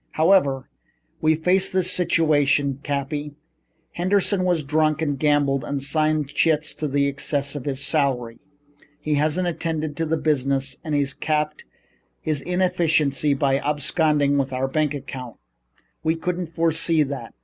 [0.13, 0.67] "However,
[1.21, 3.35] we face this situation, Cappy.
[3.91, 8.39] Henderson has drunk and gambled and signed chits in excess of his salary.
[8.99, 11.65] He hasn't attended to business and he's capped
[12.19, 15.35] his inefficiency by absconding with our bank account.
[16.01, 17.35] We couldn't foresee that.